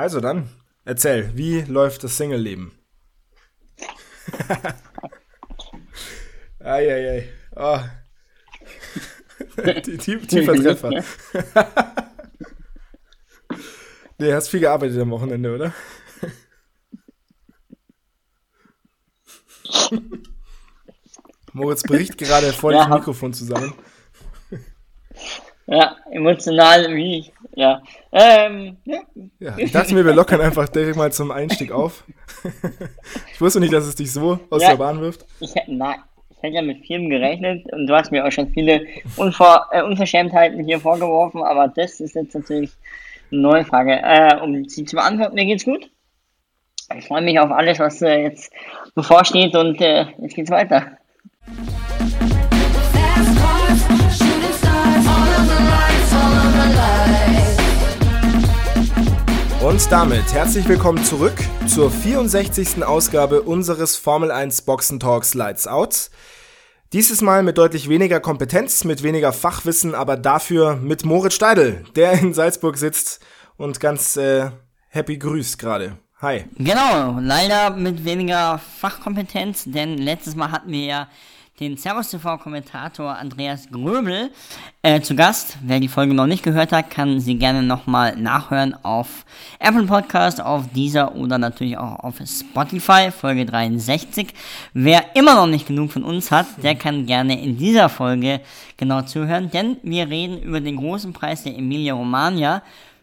[0.00, 0.48] Also dann,
[0.86, 2.72] erzähl, wie läuft das Single-Leben?
[6.58, 7.28] Eieiei.
[7.54, 7.80] Oh.
[9.98, 10.88] Tiefer Treffer.
[14.18, 15.74] nee, hast viel gearbeitet am Wochenende, oder?
[21.52, 23.74] Moritz bricht gerade vor ja, dem Mikrofon zusammen.
[25.70, 27.80] Ja, emotional wie, ja.
[28.10, 28.98] Ähm, ja.
[29.38, 29.54] ja.
[29.56, 32.02] Ich dachte mir, wir lockern einfach direkt mal zum Einstieg auf.
[33.32, 35.24] ich wusste nicht, dass es dich so aus ja, der Bahn wirft.
[35.38, 35.94] Ich, nein,
[36.28, 38.84] ich hätte ja mit vielem gerechnet und du hast mir auch schon viele
[39.16, 42.72] Unver äh, Unverschämtheiten hier vorgeworfen, aber das ist jetzt natürlich
[43.30, 43.92] eine neue Frage.
[43.92, 45.88] Äh, um sie zu beantworten, mir geht's gut.
[46.98, 48.52] Ich freue mich auf alles, was äh, jetzt
[48.96, 50.98] bevorsteht und äh, jetzt geht's weiter.
[59.62, 61.34] Und damit herzlich willkommen zurück
[61.66, 62.82] zur 64.
[62.82, 66.10] Ausgabe unseres Formel 1 Boxen Talks Lights Out.
[66.94, 72.12] Dieses Mal mit deutlich weniger Kompetenz, mit weniger Fachwissen, aber dafür mit Moritz Steidl, der
[72.12, 73.20] in Salzburg sitzt
[73.58, 74.50] und ganz äh,
[74.88, 75.98] happy grüßt gerade.
[76.22, 76.46] Hi.
[76.56, 81.08] Genau, leider mit weniger Fachkompetenz, denn letztes Mal hatten wir ja
[81.60, 84.30] den Servus TV-Kommentator Andreas Gröbel
[84.82, 85.58] äh, zu Gast.
[85.60, 89.26] Wer die Folge noch nicht gehört hat, kann sie gerne nochmal nachhören auf
[89.58, 94.28] Apple Podcast, auf dieser oder natürlich auch auf Spotify, Folge 63.
[94.72, 98.40] Wer immer noch nicht genug von uns hat, der kann gerne in dieser Folge
[98.78, 102.62] genau zuhören, denn wir reden über den großen Preis der Emilia Romagna,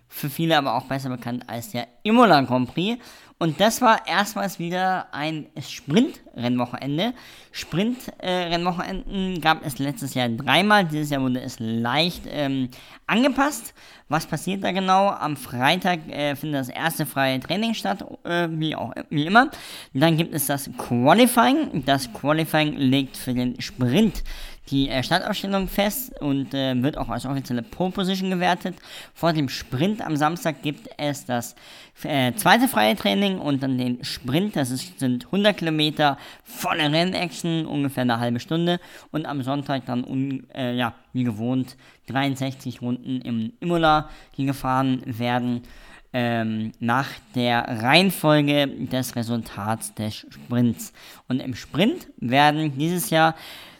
[0.09, 2.97] für viele aber auch besser bekannt als der Imola Grand Prix.
[3.39, 5.45] Und das war erstmals wieder ein
[6.37, 7.13] Sprint-Rennwochenende.
[7.51, 10.85] Sprint-Rennwochenenden äh, gab es letztes Jahr dreimal.
[10.85, 12.69] Dieses Jahr wurde es leicht ähm,
[13.07, 13.73] angepasst.
[14.09, 15.09] Was passiert da genau?
[15.09, 19.49] Am Freitag äh, findet das erste freie Training statt, äh, wie, auch, wie immer.
[19.93, 21.83] Dann gibt es das Qualifying.
[21.85, 24.23] Das Qualifying legt für den Sprint
[24.69, 28.75] die äh, Startausstellung fest und äh, wird auch als offizielle Pole Position gewertet.
[29.13, 31.55] Vor dem Sprint am Samstag gibt es das
[32.03, 34.55] äh, zweite freie Training und dann den Sprint.
[34.55, 38.79] Das ist, sind 100 Kilometer volle Rennaction, ungefähr eine halbe Stunde.
[39.11, 41.77] Und am Sonntag dann, un, äh, ja, wie gewohnt,
[42.07, 45.61] 63 Runden im Imola, die gefahren werden.
[46.13, 50.93] Ähm, nach der Reihenfolge des Resultats des Sprints.
[51.27, 53.35] Und im Sprint werden dieses Jahr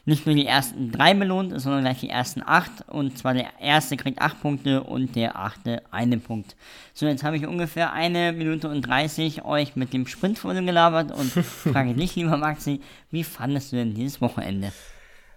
[0.08, 2.72] nicht nur die ersten drei belohnt, sondern gleich die ersten acht.
[2.88, 6.56] Und zwar der erste kriegt acht Punkte und der achte einen Punkt.
[6.94, 11.30] So, jetzt habe ich ungefähr eine Minute und 30 euch mit dem Sprint gelabert und
[11.74, 12.80] frage dich, lieber Maxi,
[13.12, 14.72] wie fandest du denn dieses Wochenende?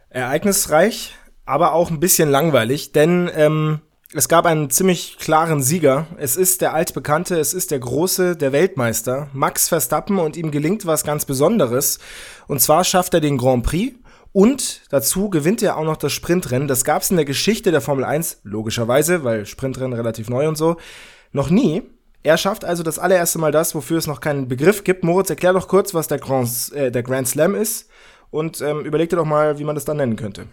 [0.09, 1.17] Ereignisreich,
[1.47, 3.81] aber auch ein bisschen langweilig, denn ähm,
[4.15, 6.07] es gab einen ziemlich klaren Sieger.
[6.17, 10.87] Es ist der altbekannte, es ist der große, der Weltmeister, Max Verstappen und ihm gelingt
[10.87, 11.99] was ganz Besonderes.
[12.47, 13.97] Und zwar schafft er den Grand Prix
[14.33, 16.69] und dazu gewinnt er auch noch das Sprintrennen.
[16.69, 20.57] Das gab es in der Geschichte der Formel 1, logischerweise, weil Sprintrennen relativ neu und
[20.57, 20.77] so,
[21.33, 21.83] noch nie.
[22.23, 25.05] Er schafft also das allererste Mal das, wofür es noch keinen Begriff gibt.
[25.05, 27.89] Moritz, erklär doch kurz, was der Grand, äh, der Grand Slam ist
[28.31, 30.47] und ähm, überleg dir doch mal, wie man das dann nennen könnte.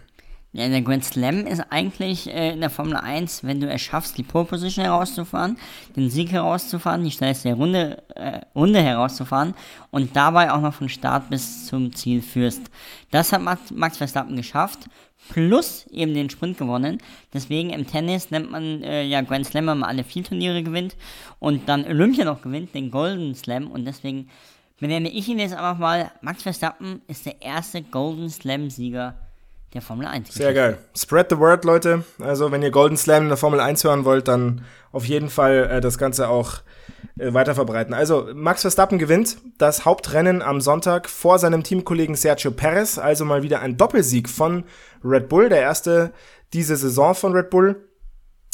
[0.58, 4.18] Ja, der Grand Slam ist eigentlich äh, in der Formel 1, wenn du es schaffst,
[4.18, 5.56] die Pole Position herauszufahren,
[5.94, 9.54] den Sieg herauszufahren, die schnellste Runde, äh, Runde herauszufahren
[9.92, 12.62] und dabei auch noch von Start bis zum Ziel führst.
[13.12, 14.88] Das hat Max Verstappen geschafft,
[15.28, 16.98] plus eben den Sprint gewonnen.
[17.32, 20.96] Deswegen im Tennis nennt man äh, ja Grand Slam, wenn man alle vier Turniere gewinnt
[21.38, 24.28] und dann Olympia noch gewinnt, den Golden Slam und deswegen
[24.80, 29.14] benenne ich ihn jetzt einfach mal, Max Verstappen ist der erste Golden Slam Sieger
[29.74, 30.32] der Formel 1.
[30.32, 30.78] Sehr geil.
[30.96, 32.04] Spread the word, Leute.
[32.20, 35.68] Also, wenn ihr Golden Slam in der Formel 1 hören wollt, dann auf jeden Fall
[35.70, 36.60] äh, das Ganze auch
[37.18, 37.92] äh, weiter verbreiten.
[37.92, 42.98] Also, Max Verstappen gewinnt das Hauptrennen am Sonntag vor seinem Teamkollegen Sergio Perez.
[42.98, 44.64] Also mal wieder ein Doppelsieg von
[45.04, 46.12] Red Bull, der erste
[46.52, 47.88] diese Saison von Red Bull.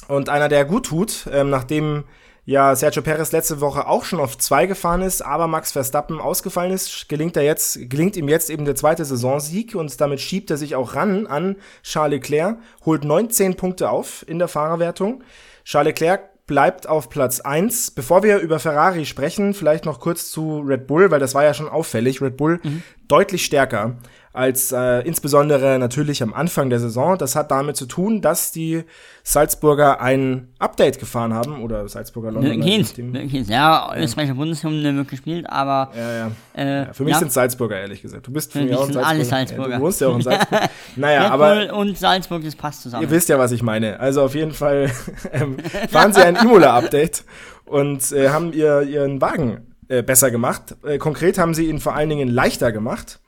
[0.09, 2.05] Und einer, der gut tut, ähm, nachdem
[2.45, 6.73] ja Sergio Perez letzte Woche auch schon auf zwei gefahren ist, aber Max Verstappen ausgefallen
[6.73, 10.57] ist, gelingt er jetzt, gelingt ihm jetzt eben der zweite Saisonsieg und damit schiebt er
[10.57, 15.23] sich auch ran an Charles Leclerc, holt 19 Punkte auf in der Fahrerwertung.
[15.65, 17.91] Charles Leclerc bleibt auf Platz eins.
[17.91, 21.55] Bevor wir über Ferrari sprechen, vielleicht noch kurz zu Red Bull, weil das war ja
[21.55, 22.21] schon auffällig.
[22.21, 22.83] Red Bull mhm.
[23.09, 23.97] deutlich stärker
[24.35, 27.17] als äh, insbesondere natürlich am Anfang der Saison.
[27.17, 28.83] Das hat damit zu tun, dass die
[29.23, 32.59] Salzburger ein Update gefahren haben oder Salzburger London.
[32.59, 36.31] Nirgends, ja, österreichische Bundeshymne wird gespielt, aber ja, ja.
[36.57, 38.27] Äh, ja für mich sind Salzburger ehrlich gesagt.
[38.27, 39.07] Du bist für, für mich auch ein Salzburger.
[39.07, 39.77] Alle Salzburger.
[39.77, 40.61] Du wohnst ja auch in Salzburg.
[40.97, 43.05] naja, aber und Salzburg, das passt zusammen.
[43.05, 44.01] Ihr wisst ja, was ich meine.
[44.01, 44.91] Also auf jeden Fall
[45.33, 45.59] ähm,
[45.91, 47.25] fahren sie ein Imola Update
[47.67, 50.75] und äh, haben ihr, ihren Wagen äh, besser gemacht.
[50.85, 53.21] Äh, konkret haben sie ihn vor allen Dingen leichter gemacht.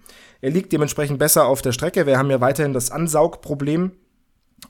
[0.46, 2.06] Er liegt dementsprechend besser auf der Strecke.
[2.06, 3.90] Wir haben ja weiterhin das Ansaugproblem.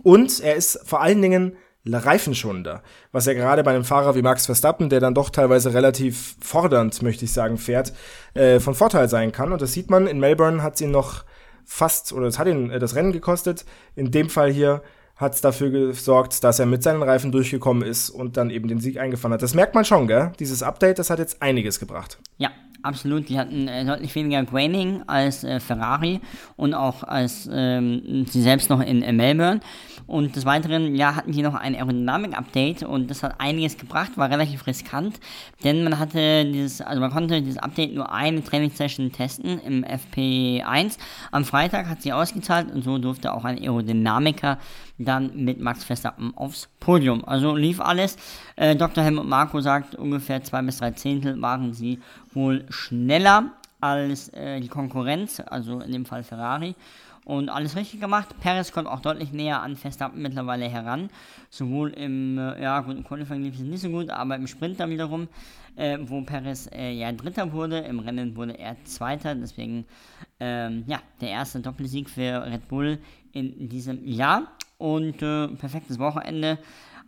[0.03, 2.83] Und er ist vor allen Dingen reifenschonender,
[3.13, 7.03] was ja gerade bei einem Fahrer wie Max Verstappen, der dann doch teilweise relativ fordernd,
[7.03, 7.93] möchte ich sagen, fährt,
[8.33, 9.53] äh, von Vorteil sein kann.
[9.53, 11.27] Und das sieht man, in Melbourne hat sie noch
[11.67, 13.67] fast, oder es hat ihn äh, das Rennen gekostet.
[13.97, 14.83] In dem Fall hier
[15.17, 18.81] hat es dafür gesorgt, dass er mit seinen Reifen durchgekommen ist und dann eben den
[18.81, 19.43] Sieg eingefahren hat.
[19.43, 20.33] Das merkt man schon, gell?
[20.39, 22.19] Dieses Update, das hat jetzt einiges gebracht.
[22.39, 22.51] Ja,
[22.87, 23.29] absolut.
[23.29, 26.21] Die hatten äh, deutlich weniger Graining als äh, Ferrari
[26.57, 29.61] und auch als ähm, sie selbst noch in äh, Melbourne.
[30.07, 34.31] Und des Weiteren, ja, hatten die noch ein Aerodynamik-Update und das hat einiges gebracht, war
[34.31, 35.19] relativ riskant,
[35.65, 40.99] denn man hatte dieses, also man konnte dieses Update nur eine Trainingssession testen im FP1.
[41.33, 44.59] Am Freitag hat sie ausgezahlt und so durfte auch ein Aerodynamiker
[44.99, 47.25] dann mit Max Verstappen aufs Podium.
[47.25, 48.17] Also lief alles.
[48.57, 49.05] Äh, Dr.
[49.05, 52.01] Helmut Marko sagt, ungefähr zwei bis drei Zehntel waren sie
[52.33, 53.51] wohl schneller
[53.81, 56.75] als äh, die Konkurrenz, also in dem Fall Ferrari
[57.27, 58.29] und alles richtig gemacht.
[58.41, 61.11] Perez kommt auch deutlich näher an Verstappen mittlerweile heran.
[61.51, 64.81] Sowohl im, äh, ja gut, im Qualifying lief es nicht so gut, aber im Sprint
[64.81, 65.29] dann wiederum,
[65.75, 69.85] äh, wo Perez äh, ja Dritter wurde, im Rennen wurde er Zweiter, deswegen
[70.41, 72.99] ähm, ja, der erste Doppelsieg für Red Bull
[73.33, 74.45] in diesem Jahr
[74.79, 76.59] und perfektes Wochenende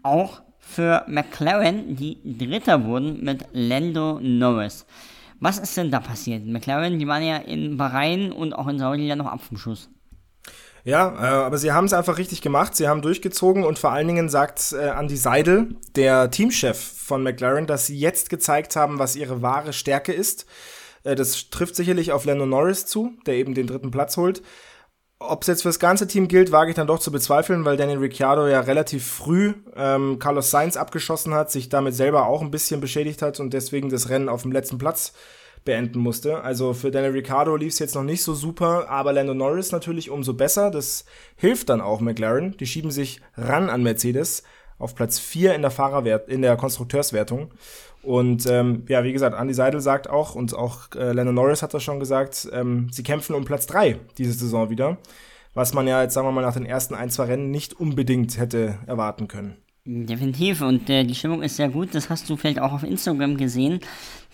[0.02, 4.86] auch für McLaren, die Dritter wurden mit Lando Norris.
[5.40, 6.44] Was ist denn da passiert?
[6.46, 9.88] McLaren, die waren ja in Bahrain und auch in Saudi ja noch ab vom Schuss.
[10.84, 12.74] Ja, äh, aber sie haben es einfach richtig gemacht.
[12.74, 17.66] Sie haben durchgezogen und vor allen Dingen sagt äh, Andy Seidel, der Teamchef von McLaren,
[17.66, 20.46] dass sie jetzt gezeigt haben, was ihre wahre Stärke ist.
[21.04, 24.42] Äh, das trifft sicherlich auf Lando Norris zu, der eben den dritten Platz holt.
[25.20, 27.98] Ob es jetzt fürs ganze Team gilt, wage ich dann doch zu bezweifeln, weil Daniel
[27.98, 32.80] Ricciardo ja relativ früh ähm, Carlos Sainz abgeschossen hat, sich damit selber auch ein bisschen
[32.80, 35.12] beschädigt hat und deswegen das Rennen auf dem letzten Platz
[35.64, 36.42] beenden musste.
[36.42, 40.08] Also für Daniel Ricciardo lief es jetzt noch nicht so super, aber Lando Norris natürlich
[40.08, 40.70] umso besser.
[40.70, 41.04] Das
[41.34, 42.56] hilft dann auch McLaren.
[42.56, 44.44] Die schieben sich ran an Mercedes
[44.78, 47.50] auf Platz 4 in der Fahrerwert, in der Konstrukteurswertung.
[48.08, 51.74] Und ähm, ja, wie gesagt, Andy Seidel sagt auch, und auch äh, Lando Norris hat
[51.74, 54.96] das schon gesagt, ähm, sie kämpfen um Platz 3 diese Saison wieder.
[55.52, 58.38] Was man ja jetzt, sagen wir mal, nach den ersten ein, zwei Rennen nicht unbedingt
[58.38, 59.58] hätte erwarten können.
[59.90, 61.94] Definitiv, und äh, die Stimmung ist sehr gut.
[61.94, 63.80] Das hast du vielleicht auch auf Instagram gesehen.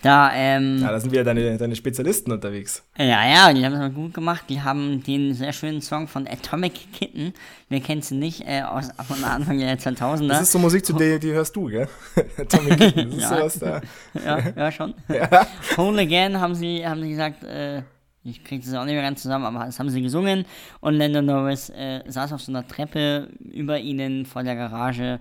[0.01, 2.83] Da, ähm, ja, da sind wieder deine, deine Spezialisten unterwegs.
[2.97, 4.43] Ja, ja, die haben es gut gemacht.
[4.49, 7.33] Die haben den sehr schönen Song von Atomic Kitten,
[7.69, 10.27] wir kennen sie nicht, äh, aus von Anfang der 2000er.
[10.27, 11.87] Das ist so Musik, zu der die hörst du, gell?
[12.37, 13.29] Atomic Kitten, das ist ja.
[13.29, 13.81] sowas da.
[14.25, 14.93] ja, ja, schon.
[15.07, 15.47] Ja.
[15.77, 17.81] Whole Again haben sie, haben sie gesagt, äh,
[18.25, 20.45] ich kriege das auch nicht mehr ganz zusammen, aber das haben sie gesungen.
[20.81, 25.19] Und Lando Norris äh, saß auf so einer Treppe über ihnen vor der Garage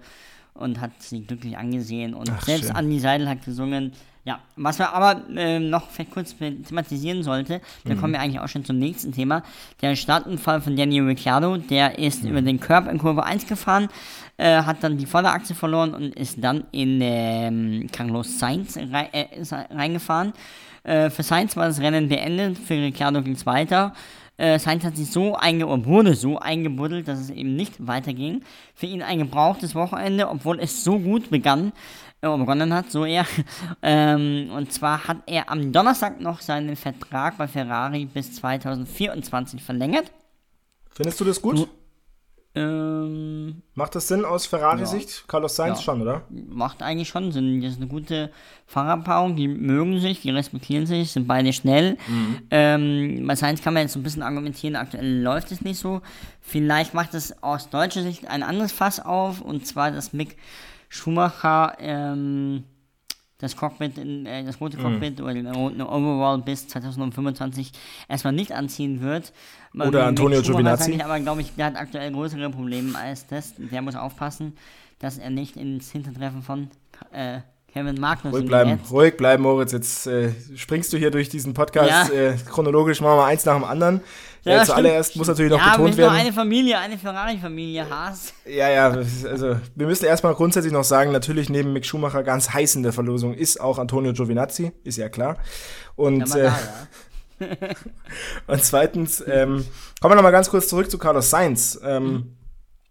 [0.55, 2.15] und hat sie glücklich angesehen.
[2.15, 2.77] Und Ach, selbst schön.
[2.77, 3.93] Andy Seidel hat gesungen.
[4.27, 8.01] Ja, was wir aber äh, noch vielleicht kurz thematisieren sollte, da mhm.
[8.01, 9.43] kommen wir eigentlich auch schon zum nächsten Thema.
[9.83, 12.31] Der Startunfall von Daniel Ricciardo, der ist mhm.
[12.31, 13.89] über den Curb in Kurve 1 gefahren,
[14.39, 19.27] äh, hat dann die Vorderachse verloren und ist dann in ähm, Carlos Sainz rei äh,
[19.71, 20.33] reingefahren.
[20.85, 23.95] Äh, für Sainz war das Rennen beendet, für Ricciardo ging es weiter.
[24.37, 28.43] Äh, Sainz hat sich so einge wurde so eingebuddelt, dass es eben nicht weiterging.
[28.75, 31.73] Für ihn ein gebrauchtes Wochenende, obwohl es so gut begann,
[32.21, 33.27] äh, begonnen hat, so eher.
[33.83, 40.11] ähm, und zwar hat er am Donnerstag noch seinen Vertrag bei Ferrari bis 2024 verlängert.
[40.91, 41.59] Findest du das gut?
[41.59, 41.69] Du,
[42.57, 45.11] ähm, Macht das Sinn aus Ferrari-Sicht?
[45.11, 45.23] Ja.
[45.27, 45.85] Carlos Sainz ja.
[45.85, 46.23] schon, oder?
[46.31, 47.61] Macht eigentlich schon Sinn.
[47.61, 48.31] Das ist eine gute
[48.67, 49.35] Fahrerpaarung.
[49.35, 51.97] Die mögen sich, die respektieren sich, sind beide schnell.
[52.07, 52.39] Mhm.
[52.51, 56.01] Ähm, bei Sainz kann man jetzt so ein bisschen argumentieren, aktuell läuft es nicht so.
[56.41, 60.37] Vielleicht macht es aus deutscher Sicht ein anderes Fass auf, und zwar, dass Mick
[60.89, 62.63] Schumacher ähm,
[63.45, 64.83] das Cockpit, in, äh, das rote mhm.
[64.83, 65.25] Cockpit mhm.
[65.25, 67.73] oder den roten Overall bis 2025
[68.09, 69.33] erstmal nicht anziehen wird.
[69.75, 71.01] Oder Antonio Giovinazzi.
[71.03, 73.55] aber glaube ich, der hat aktuell größere Probleme als das.
[73.59, 74.57] Der muss aufpassen,
[74.99, 76.69] dass er nicht ins Hintertreffen von
[77.13, 77.41] äh,
[77.73, 78.33] Kevin Magnus.
[78.33, 79.73] Ruhig bleiben, ruhig bleiben, Moritz.
[79.73, 82.13] Jetzt äh, springst du hier durch diesen Podcast.
[82.13, 82.31] Ja.
[82.31, 84.01] Äh, chronologisch machen wir eins nach dem anderen.
[84.45, 85.21] Ja, äh, zuallererst stimmt.
[85.21, 86.15] muss natürlich noch ja, betont werden.
[86.15, 88.35] Ja, eine Familie, eine Ferrari-Familie, Haas.
[88.45, 92.77] Ja, ja, also wir müssen erstmal grundsätzlich noch sagen, natürlich neben Mick Schumacher ganz heiß
[92.77, 95.39] in der Verlosung ist auch Antonio Giovinazzi, ist ja klar.
[95.97, 96.51] Und, ja, äh,
[97.39, 97.69] da, ja.
[98.47, 99.65] und zweitens, ähm,
[100.01, 101.81] kommen wir nochmal ganz kurz zurück zu Carlos Sainz.
[101.83, 102.37] Ähm, mhm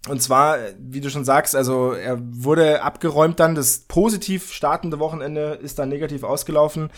[0.10, 3.55] und zwar, wie du schon sagst, also er wurde abgeräumt dann.
[3.55, 6.89] Das positiv startende Wochenende ist dann negativ ausgelaufen.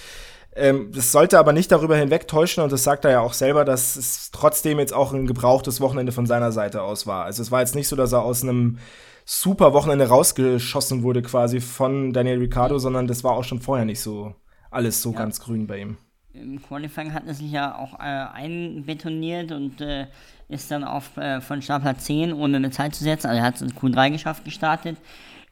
[0.55, 3.97] Ähm, das sollte aber nicht darüber hinwegtäuschen und das sagt er ja auch selber, dass
[3.97, 7.25] es trotzdem jetzt auch ein gebrauchtes Wochenende von seiner Seite aus war.
[7.25, 8.77] Also es war jetzt nicht so, dass er aus einem
[9.25, 13.99] super Wochenende rausgeschossen wurde quasi von Daniel Ricciardo, sondern das war auch schon vorher nicht
[13.99, 14.33] so
[14.71, 15.17] alles so ja.
[15.17, 15.97] ganz grün bei ihm.
[16.33, 20.07] Im Qualifying hat er sich ja auch äh, einbetoniert und äh,
[20.49, 23.27] ist dann auf äh, von Startplatz 10 ohne eine Zeit zu setzen.
[23.27, 24.97] Also er hat es in Q3 geschafft gestartet.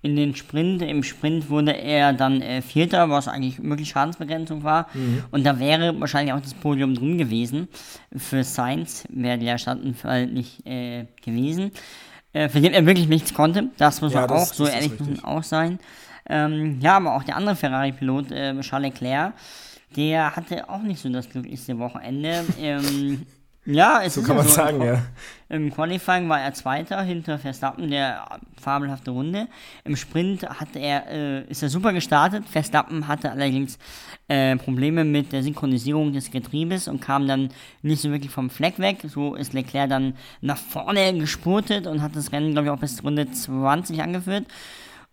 [0.04, 4.88] In den Sprint, im Sprint wurde er dann äh, Vierter, was eigentlich wirklich Schadensbegrenzung war.
[4.94, 5.24] Mhm.
[5.32, 7.70] Und da wäre wahrscheinlich auch das Podium drin gewesen.
[8.16, 11.72] Für Sainz wäre der Startanfall nicht äh, gewesen.
[12.34, 13.70] Äh, für den er wirklich nichts konnte.
[13.78, 15.80] Das muss ja, das, auch, so ehrlich muss man auch sein.
[16.28, 19.34] Ähm, ja, aber auch der andere Ferrari-Pilot, äh, Charles Leclerc,
[19.96, 22.44] der hatte auch nicht so das glücklichste Wochenende.
[22.60, 23.26] ähm,
[23.66, 24.54] ja, es so ist kann man so.
[24.54, 25.02] sagen, Im, ja.
[25.50, 28.26] Im Qualifying war er Zweiter hinter Verstappen, der
[28.60, 29.48] fabelhafte Runde.
[29.84, 32.44] Im Sprint hat er, äh, ist er super gestartet.
[32.50, 33.78] Verstappen hatte allerdings
[34.28, 37.50] äh, Probleme mit der Synchronisierung des Getriebes und kam dann
[37.82, 38.98] nicht so wirklich vom Fleck weg.
[39.08, 43.04] So ist Leclerc dann nach vorne gespurtet und hat das Rennen, glaube ich, auch bis
[43.04, 44.46] Runde 20 angeführt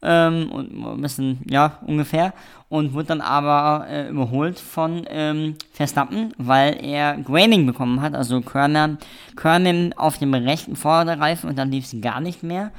[0.02, 2.32] ähm, und ein bisschen, ja, ungefähr.
[2.68, 8.40] Und wurde dann aber äh, überholt von ähm, Verstappen, weil er Graining bekommen hat, also
[8.40, 8.96] Körner,
[9.34, 12.70] Körner auf dem rechten Vorderreifen und dann lief es gar nicht mehr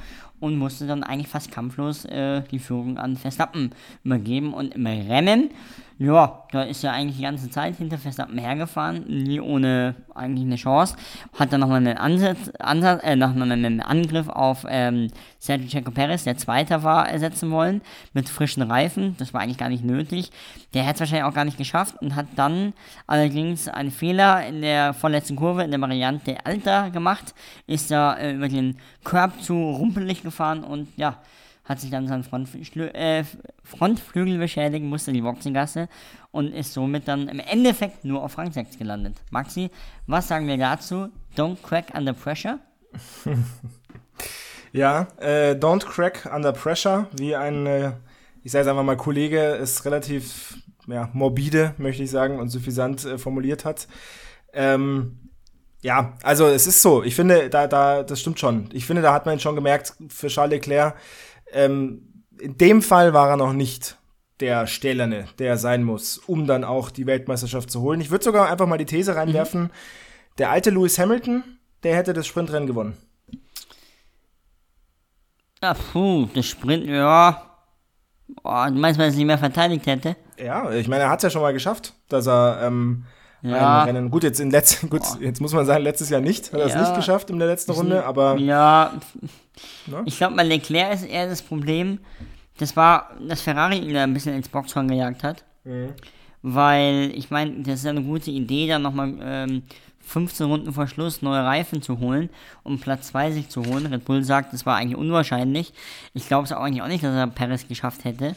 [0.42, 3.70] und musste dann eigentlich fast kampflos äh, die Führung an Verstappen
[4.02, 4.52] übergeben.
[4.52, 5.50] Und im Rennen
[6.02, 10.56] ja, da ist er eigentlich die ganze Zeit hinter Verstappen hergefahren, nie ohne eigentlich eine
[10.56, 10.96] Chance.
[11.38, 16.24] Hat dann nochmal einen Ansatz, Ansatz äh, noch einen Angriff auf ähm, Sergio Checo Perez,
[16.24, 17.82] der Zweiter war, ersetzen wollen,
[18.14, 19.16] mit frischen Reifen.
[19.18, 20.30] Das war eigentlich gar nicht nötig.
[20.74, 22.72] Der hätte es wahrscheinlich auch gar nicht geschafft und hat dann
[23.06, 27.34] allerdings einen Fehler in der vorletzten Kurve, in der Variante Alter gemacht.
[27.66, 31.18] Ist da äh, über den Körb zu rumpelig gefahren und ja,
[31.72, 33.24] hat sich dann seinen Frontflü äh,
[33.64, 35.88] Frontflügel beschädigt, musste die Boxengasse
[36.30, 39.16] und ist somit dann im Endeffekt nur auf Rang 6 gelandet.
[39.30, 39.70] Maxi,
[40.06, 41.08] was sagen wir dazu?
[41.36, 42.58] Don't crack under pressure?
[44.72, 47.92] ja, äh, don't crack under pressure, wie ein, äh,
[48.42, 53.04] ich sage es einfach mal, Kollege es relativ ja, morbide, möchte ich sagen, und suffisant
[53.04, 53.88] äh, formuliert hat.
[54.52, 55.30] Ähm,
[55.80, 57.02] ja, also es ist so.
[57.02, 58.68] Ich finde, da, da, das stimmt schon.
[58.72, 60.94] Ich finde, da hat man schon gemerkt, für Charles Leclerc,
[61.52, 63.98] ähm, in dem Fall war er noch nicht
[64.40, 68.00] der Stählerne, der sein muss, um dann auch die Weltmeisterschaft zu holen.
[68.00, 69.70] Ich würde sogar einfach mal die These reinwerfen, mhm.
[70.38, 71.44] der alte Lewis Hamilton,
[71.82, 72.96] der hätte das Sprintrennen gewonnen.
[75.62, 77.48] Ja, puh, das Sprint, ja.
[78.42, 80.16] Oh, du meinst, weil er es nicht mehr verteidigt hätte?
[80.36, 83.04] Ja, ich meine, er hat es ja schon mal geschafft, dass er ähm,
[83.42, 83.84] ja.
[83.84, 84.10] Rennen.
[84.10, 86.76] Gut, jetzt in letzten, gut, jetzt muss man sagen, letztes Jahr nicht, hat er es
[86.76, 88.36] nicht geschafft in der letzten Runde, aber.
[88.38, 88.92] Ja,
[89.86, 90.02] ne?
[90.04, 91.98] ich glaube, bei Leclerc ist eher das Problem,
[92.58, 95.44] das war, dass Ferrari ihn da ein bisschen ins Boxhorn gejagt hat.
[95.64, 95.90] Mhm.
[96.42, 99.62] Weil, ich meine, das ist ja eine gute Idee, da nochmal ähm,
[100.00, 102.30] 15 Runden vor Schluss neue Reifen zu holen,
[102.64, 103.86] um Platz 2 sich zu holen.
[103.86, 105.72] Red Bull sagt, das war eigentlich unwahrscheinlich.
[106.14, 108.34] Ich glaube es auch eigentlich auch nicht, dass er Perez geschafft hätte.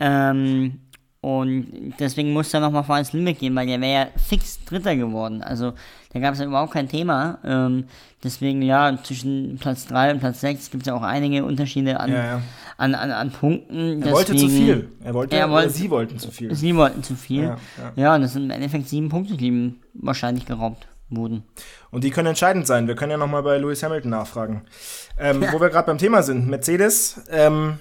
[0.00, 0.80] Ähm,
[1.24, 4.94] und deswegen musste er nochmal vor ins Limit gehen, weil der wäre ja fix Dritter
[4.94, 5.42] geworden.
[5.42, 5.72] Also
[6.12, 7.38] da gab es ja überhaupt kein Thema.
[7.42, 7.84] Ähm,
[8.22, 12.12] deswegen ja, zwischen Platz 3 und Platz 6 gibt es ja auch einige Unterschiede an,
[12.12, 12.40] ja, ja.
[12.76, 13.74] An, an, an Punkten.
[13.74, 14.88] Er deswegen, wollte zu viel.
[15.02, 16.54] Er wollte, er wollte, sie wollten zu viel.
[16.54, 17.44] Sie wollten zu viel.
[17.44, 17.58] Ja,
[17.96, 18.14] ja.
[18.14, 21.44] und das sind im Endeffekt sieben Punkte, die ihm wahrscheinlich geraubt wurden.
[21.90, 22.86] Und die können entscheidend sein.
[22.86, 24.62] Wir können ja nochmal bei Lewis Hamilton nachfragen.
[25.18, 26.48] Ähm, wo wir gerade beim Thema sind.
[26.48, 27.78] Mercedes, ähm,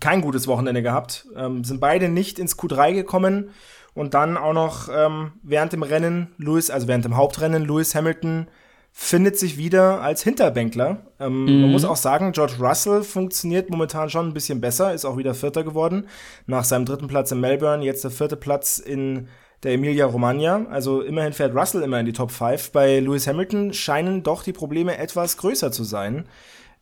[0.00, 3.50] kein gutes Wochenende gehabt, ähm, sind beide nicht ins Q3 gekommen
[3.94, 8.48] und dann auch noch ähm, während dem Rennen, Lewis, also während dem Hauptrennen, Lewis Hamilton
[8.96, 10.98] findet sich wieder als Hinterbänkler.
[11.18, 11.62] Ähm, mhm.
[11.62, 15.34] Man muss auch sagen, George Russell funktioniert momentan schon ein bisschen besser, ist auch wieder
[15.34, 16.06] Vierter geworden.
[16.46, 19.28] Nach seinem dritten Platz in Melbourne, jetzt der vierte Platz in
[19.64, 20.66] der Emilia Romagna.
[20.70, 22.70] Also immerhin fährt Russell immer in die Top 5.
[22.70, 26.26] Bei Lewis Hamilton scheinen doch die Probleme etwas größer zu sein.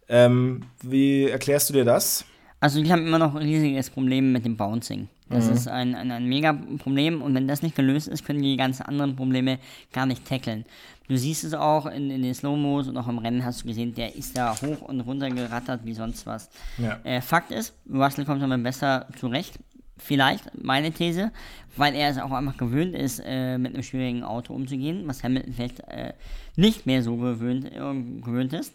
[0.08, 2.26] Ähm, wie erklärst du dir das?
[2.62, 5.08] Also ich habe immer noch ein riesiges Problem mit dem Bouncing.
[5.28, 5.52] Das mhm.
[5.52, 8.84] ist ein, ein, ein mega Problem und wenn das nicht gelöst ist, können die ganzen
[8.84, 9.58] anderen Probleme
[9.92, 10.64] gar nicht tackeln.
[11.08, 13.92] Du siehst es auch in, in den Slow-Mos und auch im Rennen hast du gesehen,
[13.96, 16.50] der ist da hoch und runter gerattert wie sonst was.
[16.78, 17.00] Ja.
[17.02, 19.58] Äh, Fakt ist, Russell kommt damit besser zurecht.
[19.98, 21.32] Vielleicht, meine These,
[21.76, 25.52] weil er es auch einfach gewöhnt ist, äh, mit einem schwierigen Auto umzugehen, was Hamilton
[25.52, 26.12] vielleicht äh,
[26.54, 28.72] nicht mehr so gewöhnt, äh, gewöhnt ist.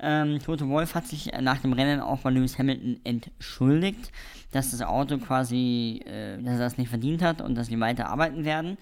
[0.00, 4.12] Ähm, Toto Wolf hat sich nach dem Rennen auch bei Lewis Hamilton entschuldigt,
[4.52, 8.08] dass das Auto quasi, äh, dass er das nicht verdient hat und dass sie weiter
[8.08, 8.78] arbeiten werden.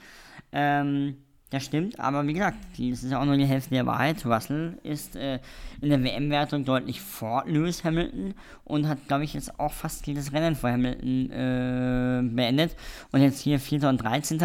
[0.53, 1.17] Ähm,
[1.51, 4.27] das stimmt, aber wie gesagt, das ist ja auch nur die Hälfte der Wahrheit.
[4.27, 5.39] Russell ist äh,
[5.81, 10.33] in der WM-Wertung deutlich vor Lewis Hamilton und hat, glaube ich, jetzt auch fast jedes
[10.33, 12.75] Rennen vor Hamilton äh, beendet.
[13.13, 13.89] Und jetzt hier 4.
[13.89, 14.41] und 13.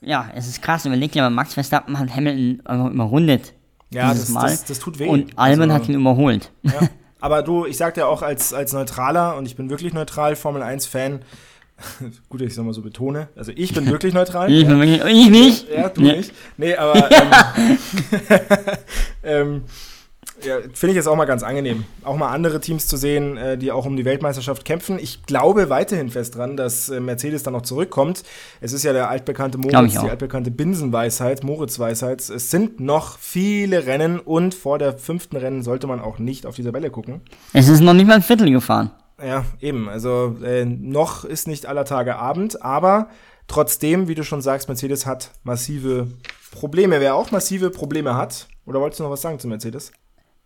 [0.00, 0.86] Ja, es ist krass.
[0.86, 3.52] Überlegt ja, Max Verstappen hat Hamilton einfach überrundet
[3.92, 5.08] ja, das, das, das, tut weh.
[5.08, 6.50] Und Albon also, hat ihn überholt.
[6.62, 6.88] Ja.
[7.20, 10.62] Aber du, ich sag dir auch als, als Neutraler, und ich bin wirklich neutral, Formel
[10.62, 11.20] 1-Fan,
[12.28, 13.28] gut, dass ich es nochmal so betone.
[13.36, 14.50] Also ich bin wirklich neutral.
[14.52, 14.68] Ich, ja.
[14.68, 15.68] bin wirklich, ich nicht.
[15.68, 16.32] Ja, du nicht.
[16.56, 17.30] Nee, aber ähm,
[19.22, 19.62] ähm,
[20.44, 21.84] ja, finde ich jetzt auch mal ganz angenehm.
[22.04, 24.98] Auch mal andere Teams zu sehen, äh, die auch um die Weltmeisterschaft kämpfen.
[24.98, 28.22] Ich glaube weiterhin fest dran, dass äh, Mercedes dann noch zurückkommt.
[28.60, 32.20] Es ist ja der altbekannte Moritz, die altbekannte Binsenweisheit, Moritz-Weisheit.
[32.28, 36.56] Es sind noch viele Rennen und vor der fünften Rennen sollte man auch nicht auf
[36.56, 37.20] die Tabelle gucken.
[37.52, 38.90] Es ist noch nicht mal ein Viertel gefahren.
[39.24, 39.88] Ja, eben.
[39.88, 43.08] Also äh, noch ist nicht aller Tage Abend, aber
[43.46, 46.08] trotzdem, wie du schon sagst, Mercedes hat massive
[46.50, 47.00] Probleme.
[47.00, 49.92] Wer auch massive Probleme hat, oder wolltest du noch was sagen zu Mercedes?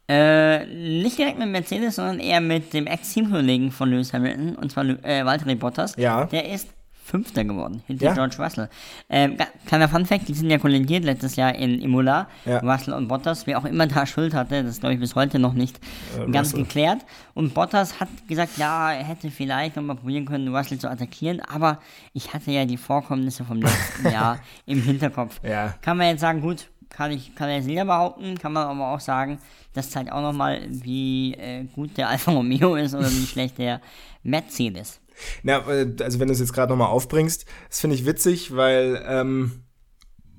[0.09, 4.85] Äh, nicht direkt mit Mercedes, sondern eher mit dem Ex-Teamkollegen von Lewis Hamilton, und zwar
[4.85, 5.95] äh, Valtteri Bottas.
[5.97, 6.27] Ja.
[6.27, 6.69] Der ist
[7.05, 8.15] Fünfter geworden, hinter Ja.
[8.15, 8.69] George Russell.
[9.09, 9.37] Ähm,
[9.67, 12.59] kleiner Fun-Fact, die sind ja kollidiert letztes Jahr in Imola, Ja.
[12.59, 15.53] Russell und Bottas, wer auch immer da Schuld hatte, das glaube ich bis heute noch
[15.53, 15.79] nicht
[16.19, 16.65] Äh, ganz Russell.
[16.65, 16.99] geklärt.
[17.35, 21.79] Und Bottas hat gesagt, ja, er hätte vielleicht nochmal probieren können, Russell zu attackieren, aber
[22.13, 25.41] ich hatte ja die Vorkommnisse vom letzten Jahr im Hinterkopf.
[25.45, 25.75] Ja.
[25.83, 29.01] Kann man jetzt sagen, gut, kann, ich, kann er sicher behaupten, kann man aber auch
[29.01, 29.39] sagen,
[29.73, 33.81] das zeigt auch nochmal, wie äh, gut der Alfa Romeo ist oder wie schlecht der
[34.23, 35.01] Mercedes.
[35.43, 39.03] Na, äh, also wenn du es jetzt gerade nochmal aufbringst, das finde ich witzig, weil,
[39.07, 39.65] ähm,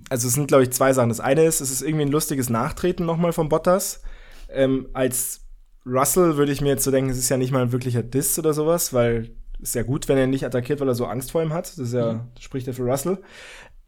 [0.09, 1.09] also es sind, glaube ich, zwei Sachen.
[1.09, 4.01] Das eine ist, es ist irgendwie ein lustiges Nachtreten nochmal von Bottas.
[4.49, 5.41] Ähm, als
[5.85, 8.37] Russell würde ich mir jetzt so denken, es ist ja nicht mal ein wirklicher Diss
[8.37, 11.41] oder sowas, weil ist ja gut, wenn er nicht attackiert, weil er so Angst vor
[11.41, 11.65] ihm hat.
[11.65, 13.17] Das ist ja, das spricht ja für Russell.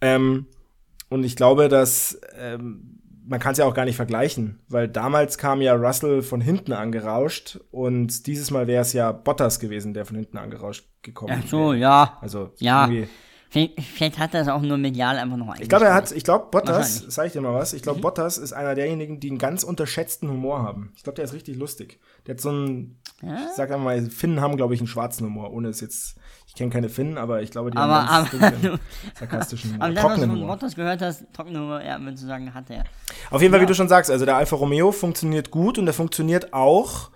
[0.01, 0.47] Ähm,
[1.09, 2.95] und ich glaube, dass ähm,
[3.27, 6.73] man kann es ja auch gar nicht vergleichen, weil damals kam ja Russell von hinten
[6.73, 11.47] angerauscht und dieses Mal wäre es ja Bottas gewesen, der von hinten angerauscht gekommen Ach
[11.47, 11.77] so, wäre.
[11.77, 12.17] ja.
[12.21, 12.87] Also Ja.
[12.87, 13.07] irgendwie.
[13.51, 16.23] Vielleicht, vielleicht hat er es auch nur medial einfach noch Ich glaube, er hat, ich
[16.23, 17.03] glaube, Bottas.
[17.03, 17.09] Mhm.
[17.09, 20.29] sag ich dir mal was, ich glaube, Bottas ist einer derjenigen, die einen ganz unterschätzten
[20.29, 20.93] Humor haben.
[20.95, 21.99] Ich glaube, der ist richtig lustig.
[22.27, 25.51] Der hat so einen, ich sag einfach mal, Finnen haben, glaube ich, einen schwarzen Humor,
[25.51, 26.15] ohne es jetzt,
[26.47, 28.79] ich kenne keine Finnen, aber ich glaube, die Aber, haben einen aber, ganz dunklen,
[29.19, 30.55] sarkastischen Humor, aber das, was du trockenen von Humor.
[30.55, 32.83] Bottas gehört hast, trockene Humor, ja, würde ich sagen, hat er.
[33.31, 33.65] Auf jeden Fall, Ja.
[33.65, 37.09] wie du schon sagst, also der Alfa Romeo funktioniert gut und der funktioniert auch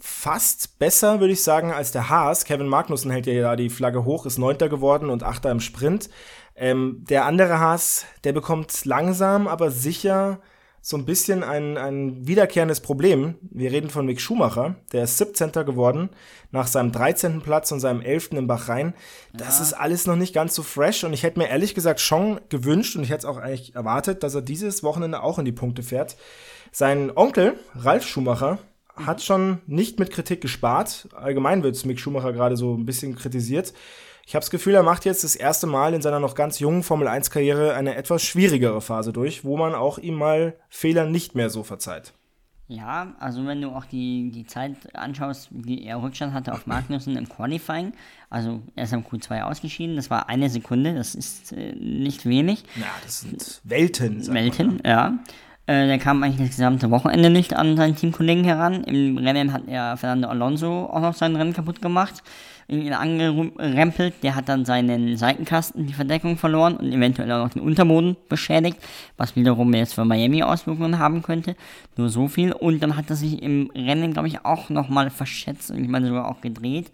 [0.00, 2.44] fast besser, würde ich sagen, als der Haas.
[2.44, 6.10] Kevin Magnussen hält ja da die Flagge hoch, ist Neunter geworden und Achter im Sprint.
[6.54, 10.40] Ähm, der andere Haas, der bekommt langsam, aber sicher
[10.86, 13.34] so ein bisschen ein, ein wiederkehrendes Problem.
[13.42, 15.50] Wir reden von Mick Schumacher, der ist 17.
[15.50, 16.10] geworden,
[16.52, 17.40] nach seinem 13.
[17.40, 18.30] Platz und seinem 11.
[18.34, 18.94] in Bahrain.
[19.34, 22.40] Das ist alles noch nicht ganz so fresh und ich hätte mir ehrlich gesagt schon
[22.50, 25.50] gewünscht und ich hätte es auch eigentlich erwartet, dass er dieses Wochenende auch in die
[25.50, 26.16] Punkte fährt.
[26.70, 28.60] Sein Onkel, Ralf Schumacher,
[28.96, 31.08] hat schon nicht mit Kritik gespart.
[31.14, 33.72] Allgemein wird Mick Schumacher gerade so ein bisschen kritisiert.
[34.26, 36.82] Ich habe das Gefühl, er macht jetzt das erste Mal in seiner noch ganz jungen
[36.82, 41.62] Formel-1-Karriere eine etwas schwierigere Phase durch, wo man auch ihm mal Fehler nicht mehr so
[41.62, 42.12] verzeiht.
[42.68, 47.16] Ja, also wenn du auch die, die Zeit anschaust, wie er Rückstand hatte auf Magnussen
[47.16, 47.92] im Qualifying,
[48.28, 52.64] also er ist am Q2 ausgeschieden, das war eine Sekunde, das ist äh, nicht wenig.
[52.74, 54.18] Ja, das sind Welten.
[54.18, 54.32] man.
[54.32, 55.16] Melton, ja.
[55.66, 58.84] Äh, der kam eigentlich das gesamte Wochenende nicht an seinen Teamkollegen heran.
[58.84, 62.22] Im Rennen hat er Fernando Alonso auch noch sein Rennen kaputt gemacht,
[62.68, 64.14] ihn angerempelt.
[64.22, 68.78] Der hat dann seinen Seitenkasten, die Verdeckung verloren und eventuell auch noch den Unterboden beschädigt,
[69.16, 71.56] was wiederum jetzt für Miami Auswirkungen haben könnte.
[71.96, 72.52] Nur so viel.
[72.52, 76.06] Und dann hat er sich im Rennen, glaube ich, auch nochmal verschätzt und ich meine
[76.06, 76.92] sogar auch gedreht.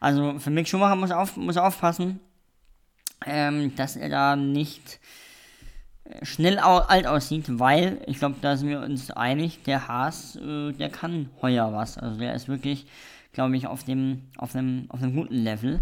[0.00, 2.20] Also für Mick Schumacher muss, auf, muss aufpassen,
[3.26, 5.00] ähm, dass er da nicht
[6.22, 10.90] schnell alt aussieht, weil ich glaube, da sind wir uns einig, der Haas, äh, der
[10.90, 11.98] kann heuer was.
[11.98, 12.86] Also der ist wirklich,
[13.32, 15.80] glaube ich, auf dem, auf dem, auf einem guten Level.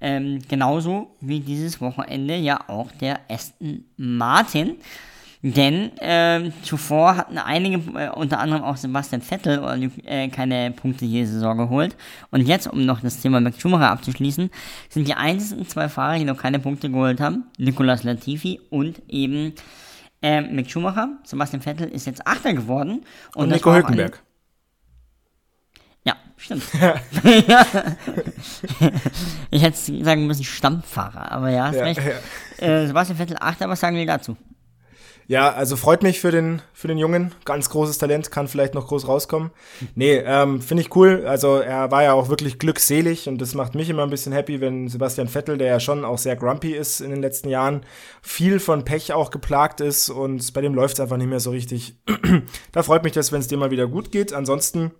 [0.00, 4.76] Ähm, genauso wie dieses Wochenende ja auch der Aston Martin.
[5.42, 11.04] Denn ähm, zuvor hatten einige, äh, unter anderem auch Sebastian Vettel, oder, äh, keine Punkte
[11.04, 11.96] jede Saison geholt.
[12.30, 14.50] Und jetzt, um noch das Thema Max Schumacher abzuschließen,
[14.88, 19.52] sind die einzigen zwei Fahrer, die noch keine Punkte geholt haben, Nicolas Latifi und eben
[20.22, 21.18] äh, Mick Schumacher.
[21.24, 23.04] Sebastian Vettel ist jetzt Achter geworden.
[23.34, 24.22] Und das Nico Hülkenberg.
[26.04, 26.62] Ja, stimmt.
[29.50, 32.00] ich hätte sagen müssen Stammfahrer, aber ja, hast Ja, recht.
[32.58, 32.66] ja.
[32.66, 34.36] Äh, Sebastian Vettel Achter, was sagen wir dazu?
[35.28, 37.34] Ja, also freut mich für den, für den Jungen.
[37.44, 39.50] Ganz großes Talent, kann vielleicht noch groß rauskommen.
[39.96, 41.24] Nee, ähm, finde ich cool.
[41.26, 44.60] Also er war ja auch wirklich glückselig und das macht mich immer ein bisschen happy,
[44.60, 47.84] wenn Sebastian Vettel, der ja schon auch sehr grumpy ist in den letzten Jahren,
[48.22, 51.50] viel von Pech auch geplagt ist und bei dem läuft es einfach nicht mehr so
[51.50, 51.96] richtig.
[52.72, 54.32] da freut mich das, wenn es dem mal wieder gut geht.
[54.32, 54.92] Ansonsten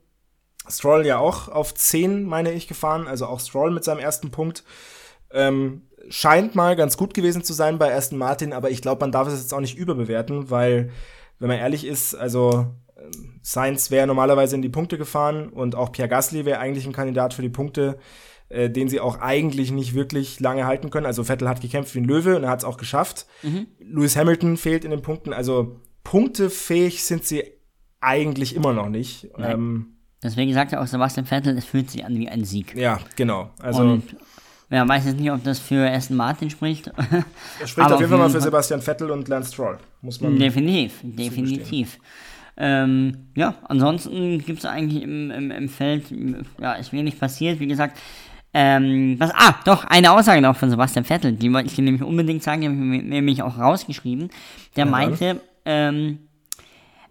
[0.69, 3.07] Stroll ja auch auf 10, meine ich, gefahren.
[3.07, 4.65] Also auch Stroll mit seinem ersten Punkt.
[5.31, 9.12] Ähm, scheint mal ganz gut gewesen zu sein bei Aston Martin, aber ich glaube, man
[9.12, 10.90] darf es jetzt auch nicht überbewerten, weil,
[11.38, 12.66] wenn man ehrlich ist, also
[13.42, 17.35] Sainz wäre normalerweise in die Punkte gefahren und auch Pierre Gasly wäre eigentlich ein Kandidat
[17.35, 17.99] für die Punkte,
[18.49, 21.07] äh, den sie auch eigentlich nicht wirklich lange halten können.
[21.07, 23.27] Also Vettel hat gekämpft wie ein Löwe und er hat es auch geschafft.
[23.42, 23.66] Mhm.
[23.79, 25.33] Lewis Hamilton fehlt in den Punkten.
[25.33, 27.45] Also punktefähig sind sie
[28.01, 29.29] eigentlich immer noch nicht.
[29.38, 32.75] Ähm, Deswegen sagt ja auch Sebastian Vettel, es fühlt sich an wie ein Sieg.
[32.75, 33.51] Ja, genau.
[33.61, 34.16] Also und
[34.70, 36.90] ja, weiß jetzt nicht, ob das für Aston Martin spricht.
[37.62, 39.79] Es spricht auf jeden Fall mal für Sebastian Vettel und Lance Stroll.
[40.02, 41.98] Muss man definitiv, definitiv.
[42.57, 46.07] Ähm, ja, ansonsten gibt es eigentlich im, im, im Feld,
[46.59, 47.61] ja, ist wenig passiert.
[47.61, 47.98] Wie gesagt,
[48.55, 52.02] ähm, was, ah, doch, eine Aussage noch von Sebastian Vettel, die wollte ich dir nämlich
[52.02, 54.31] unbedingt sagen, die habe ich mir nämlich auch rausgeschrieben.
[54.76, 56.20] Der ja, meinte, ähm,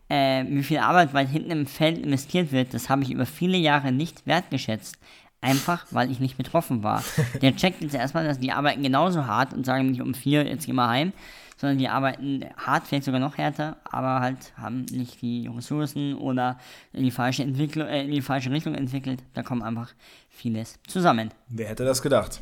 [0.09, 3.57] äh, wie viel Arbeit weit hinten im Feld investiert wird, das habe ich über viele
[3.57, 4.97] Jahre nicht wertgeschätzt.
[5.45, 7.03] Einfach, weil ich nicht betroffen war.
[7.41, 10.65] Der checkt jetzt erstmal, dass die arbeiten genauso hart und sagen nicht um vier, jetzt
[10.65, 11.13] gehen wir heim,
[11.58, 16.58] sondern die arbeiten hart, vielleicht sogar noch härter, aber halt haben nicht die Ressourcen oder
[16.93, 19.21] in die falsche Entwicklung, äh, in die falsche Richtung entwickelt.
[19.36, 19.93] Da kommt einfach
[20.29, 21.31] vieles zusammen.
[21.47, 22.41] Wer hätte das gedacht?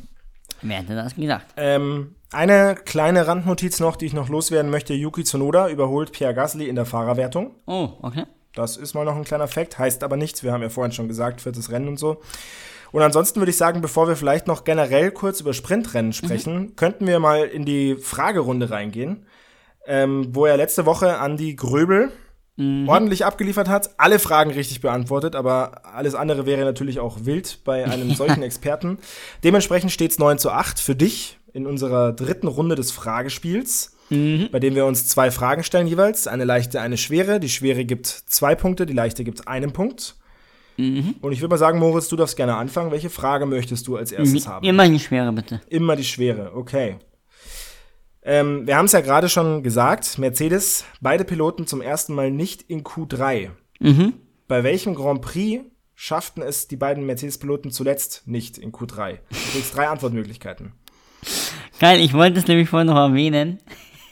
[0.62, 1.46] Wer hätte das gedacht?
[1.58, 4.94] Ähm, eine kleine Randnotiz noch, die ich noch loswerden möchte.
[4.94, 7.54] Yuki Tsunoda überholt Pierre Gasly in der Fahrerwertung.
[7.66, 8.24] Oh, okay.
[8.54, 10.42] Das ist mal noch ein kleiner Fakt, heißt aber nichts.
[10.42, 12.22] Wir haben ja vorhin schon gesagt, viertes Rennen und so.
[12.94, 16.76] Und ansonsten würde ich sagen, bevor wir vielleicht noch generell kurz über Sprintrennen sprechen, mhm.
[16.76, 19.26] könnten wir mal in die Fragerunde reingehen,
[19.84, 22.12] ähm, wo er letzte Woche Andi Gröbel
[22.54, 22.88] mhm.
[22.88, 27.84] ordentlich abgeliefert hat, alle Fragen richtig beantwortet, aber alles andere wäre natürlich auch wild bei
[27.84, 28.98] einem solchen Experten.
[29.42, 33.90] Dementsprechend steht es 9 zu 8 für dich in unserer dritten Runde des Fragespiels.
[34.10, 34.50] Mhm.
[34.52, 36.26] bei dem wir uns zwei Fragen stellen jeweils.
[36.28, 37.40] Eine leichte, eine schwere.
[37.40, 40.14] Die schwere gibt zwei Punkte, die leichte gibt einen Punkt.
[40.76, 41.14] Mhm.
[41.20, 42.90] Und ich würde mal sagen, Moritz, du darfst gerne anfangen.
[42.90, 44.66] Welche Frage möchtest du als erstes haben?
[44.66, 45.60] Immer die schwere, bitte.
[45.68, 46.96] Immer die schwere, okay.
[48.22, 52.62] Ähm, wir haben es ja gerade schon gesagt, Mercedes, beide Piloten zum ersten Mal nicht
[52.62, 53.50] in Q3.
[53.80, 54.14] Mhm.
[54.48, 55.62] Bei welchem Grand Prix
[55.94, 59.18] schafften es die beiden Mercedes-Piloten zuletzt nicht in Q3?
[59.28, 60.72] Du kriegst drei Antwortmöglichkeiten.
[61.80, 63.58] Geil, ich wollte es nämlich vorhin noch erwähnen.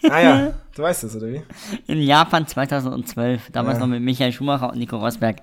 [0.08, 1.42] Ah ja, du weißt es, oder wie?
[1.86, 3.80] In Japan 2012, damals ja.
[3.80, 5.42] noch mit Michael Schumacher und Nico Rosberg.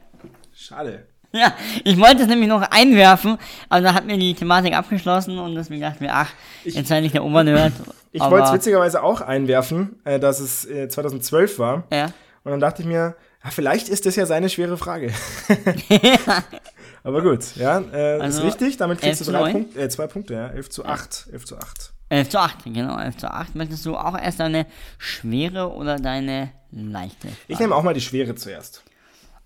[0.54, 1.08] Schade.
[1.32, 3.38] Ja, ich wollte es nämlich noch einwerfen,
[3.70, 6.32] aber da hat mir die Thematik abgeschlossen und deswegen dachten wir, ach,
[6.64, 7.74] ich, jetzt sei nicht der Obernerd.
[8.12, 11.84] Ich wollte es witzigerweise auch einwerfen, äh, dass es äh, 2012 war.
[11.94, 12.06] Ja.
[12.44, 15.14] Und dann dachte ich mir, ja, vielleicht ist das ja seine schwere Frage.
[17.04, 18.78] aber gut, ja, äh, also, ist richtig.
[18.78, 20.48] Damit kriegst du drei Punkte, äh, zwei Punkte, ja.
[20.48, 21.26] 11 zu 8.
[21.28, 21.34] Ja.
[21.34, 21.94] 11 zu 8.
[22.10, 23.56] 11 zu 8, genau, 11 zu 8.
[23.56, 24.66] Möchtest du auch erst deine
[24.98, 27.28] schwere oder deine leichte?
[27.28, 27.38] Frage?
[27.48, 28.84] Ich nehme auch mal die schwere zuerst.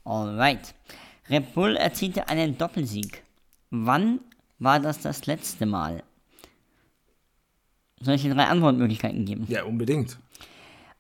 [0.06, 0.74] Alright.
[1.30, 3.24] Red Bull erzielte einen Doppelsieg.
[3.70, 4.20] Wann
[4.60, 6.04] war das das letzte Mal?
[8.02, 9.46] Soll ich dir drei Antwortmöglichkeiten geben?
[9.48, 10.18] Ja, unbedingt.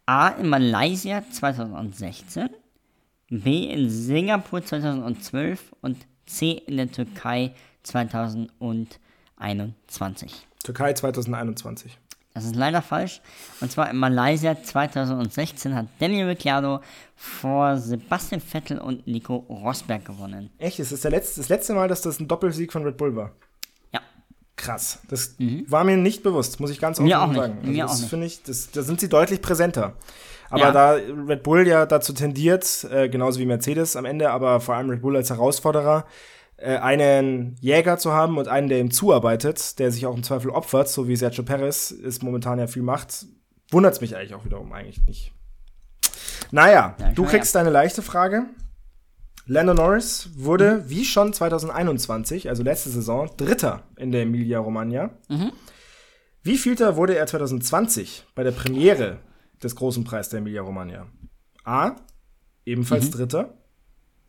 [0.06, 2.50] A in Malaysia 2016,
[3.30, 10.48] B in Singapur 2012 und C in der Türkei 2021.
[10.64, 11.98] Türkei 2021.
[12.34, 13.22] Das ist leider falsch.
[13.62, 16.80] Und zwar in Malaysia 2016 hat Daniel Ricciardo
[17.15, 20.50] vor Sebastian Vettel und Nico Rosberg gewonnen.
[20.58, 20.80] Echt?
[20.80, 23.32] Das ist der letzte, das letzte Mal, dass das ein Doppelsieg von Red Bull war?
[23.91, 24.02] Ja.
[24.56, 25.00] Krass.
[25.10, 25.65] Das mhm.
[25.69, 27.36] war mir nicht bewusst, muss ich ganz offen sagen.
[27.36, 29.93] Also mir das finde ich, das, da sind sie deutlich präsenter.
[30.50, 30.72] Aber ja.
[30.72, 34.89] da Red Bull ja dazu tendiert, äh, genauso wie Mercedes am Ende, aber vor allem
[34.89, 36.06] Red Bull als Herausforderer,
[36.58, 40.52] äh, einen Jäger zu haben und einen, der ihm zuarbeitet, der sich auch im Zweifel
[40.52, 43.26] opfert, so wie Sergio Perez es momentan ja viel macht,
[43.70, 45.34] wundert es mich eigentlich auch wiederum eigentlich nicht.
[46.52, 47.62] Naja, ja, du kriegst ja.
[47.62, 48.46] deine leichte Frage.
[49.46, 50.89] Lando Norris wurde, mhm.
[50.89, 55.10] wie schon 2021, also letzte Saison, Dritter in der Emilia-Romagna.
[55.28, 55.52] Mhm.
[56.44, 59.20] Wie vielter wurde er 2020 bei der Premiere
[59.62, 61.08] des großen Preis der Emilia-Romagna?
[61.63, 61.96] A.
[62.66, 63.12] Ebenfalls mhm.
[63.12, 63.58] Dritter.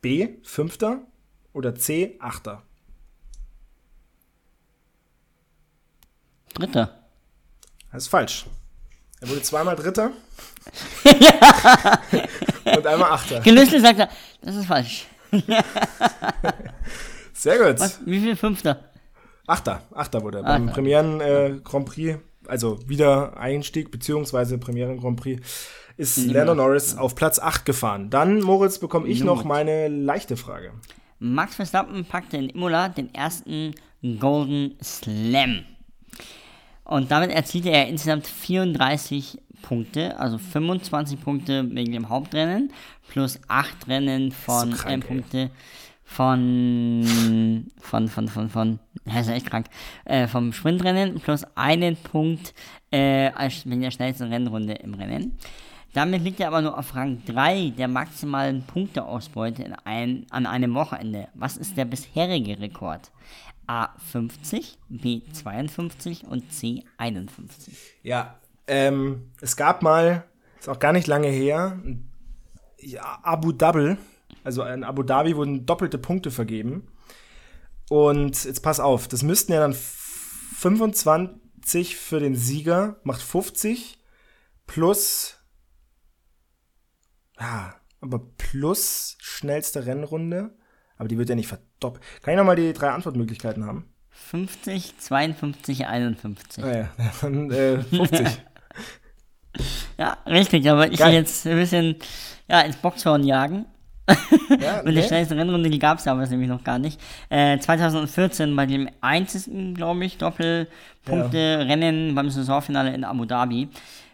[0.01, 0.29] B.
[0.43, 1.05] Fünfter.
[1.55, 2.61] Oder C, Achter?
[6.53, 6.99] Dritter.
[7.93, 8.45] Das ist falsch.
[9.21, 10.11] Er wurde zweimal Dritter.
[11.05, 11.99] ja.
[12.77, 13.39] Und einmal Achter.
[13.39, 14.09] Genüssel sagt er,
[14.41, 15.07] das ist falsch.
[17.33, 17.79] Sehr gut.
[17.79, 18.05] Was?
[18.05, 18.89] Wie viel Fünfter?
[19.47, 19.81] Achter.
[19.93, 20.43] Achter wurde er.
[20.43, 20.59] Achter.
[20.59, 25.41] Beim Premieren äh, Grand Prix, also wieder Einstieg, beziehungsweise Premieren Grand Prix,
[25.95, 28.09] ist Lando Norris auf Platz 8 gefahren.
[28.09, 30.73] Dann, Moritz, bekomme ich noch meine leichte Frage.
[31.19, 33.73] Max Verstappen packte in Imola den ersten
[34.19, 35.65] Golden Slam.
[36.83, 42.71] Und damit erzielte er insgesamt 34 Punkte, also 25 Punkte wegen dem Hauptrennen,
[43.07, 45.51] plus 8 Rennen von so krank, äh, Punkte
[46.03, 49.67] von, von, von, von, von, das ist echt krank,
[50.05, 52.53] äh, vom Sprintrennen, plus einen Punkt
[52.91, 53.31] äh,
[53.65, 55.33] in der schnellsten Rennrunde im Rennen.
[55.95, 60.75] Damit liegt er aber nur auf Rang 3 der maximalen Punkteausbeute in ein, an einem
[60.75, 61.29] Wochenende.
[61.33, 63.13] Was ist der bisherige Rekord?
[63.65, 67.77] A 50, B 52 und C 51.
[68.03, 70.25] Ja, ähm, es gab mal,
[70.59, 71.79] ist auch gar nicht lange her,
[72.77, 73.95] ja, Abu Dhabi,
[74.43, 76.89] also in Abu Dhabi wurden doppelte Punkte vergeben.
[77.89, 83.97] Und jetzt pass auf, das müssten ja dann 25 für den Sieger, macht 50
[84.67, 85.37] plus,
[87.39, 90.51] ja, aber plus schnellste Rennrunde.
[90.97, 92.03] Aber die wird ja nicht verdoppelt.
[92.21, 93.89] Kann ich nochmal die drei Antwortmöglichkeiten haben?
[94.11, 96.63] 50, 52, 51.
[96.63, 96.89] Ah ja,
[97.21, 98.27] dann äh, 50.
[99.97, 101.97] ja, richtig, aber ich will jetzt ein bisschen
[102.47, 103.65] ja, ins Boxhorn jagen.
[104.59, 105.01] Ja, Mit nee.
[105.01, 106.99] der schnellsten Rennrunde, die gab es aber nämlich noch gar nicht.
[107.29, 112.13] Äh, 2014 bei dem einzigen, glaube ich, Doppelpunkte-Rennen ja.
[112.13, 113.69] beim Saisonfinale in Abu Dhabi.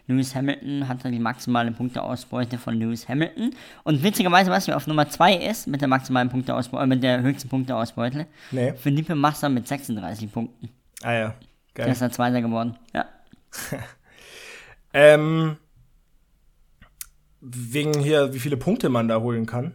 [0.06, 3.54] Lewis Hamilton hatte die maximale Punkteausbeute von Lewis Hamilton.
[3.84, 7.22] Und witzigerweise, was wir auf Nummer 2 ist, mit der maximalen Punkteausbeute, äh, mit der
[7.22, 8.72] höchsten Punkteausbeute, nee.
[8.74, 10.68] Philippe Massa mit 36 Punkten.
[11.02, 11.34] Ah ja,
[11.74, 11.86] geil.
[11.86, 13.06] Der ist der Zweiter geworden, ja.
[14.92, 15.56] ähm,
[17.40, 19.74] wegen hier, wie viele Punkte man da holen kann.